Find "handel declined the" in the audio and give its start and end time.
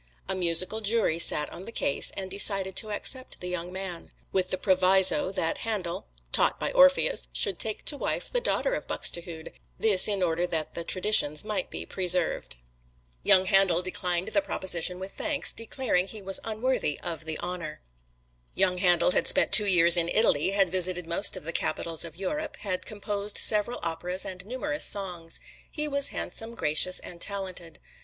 13.45-14.41